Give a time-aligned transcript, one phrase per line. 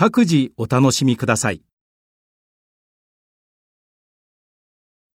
[0.00, 1.60] 各自お楽しみください。